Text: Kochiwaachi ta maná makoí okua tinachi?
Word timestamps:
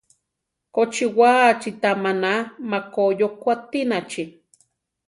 Kochiwaachi 0.73 1.69
ta 1.81 1.91
maná 2.03 2.31
makoí 2.69 3.21
okua 3.27 3.53
tinachi? 3.69 4.23